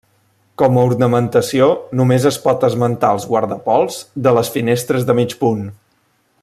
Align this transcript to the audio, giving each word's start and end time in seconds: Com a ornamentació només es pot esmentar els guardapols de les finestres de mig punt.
Com 0.59 0.77
a 0.79 0.85
ornamentació 0.91 1.67
només 1.99 2.25
es 2.31 2.39
pot 2.47 2.65
esmentar 2.71 3.13
els 3.17 3.29
guardapols 3.33 4.01
de 4.29 4.35
les 4.39 4.53
finestres 4.57 5.07
de 5.11 5.21
mig 5.21 5.41
punt. 5.45 5.65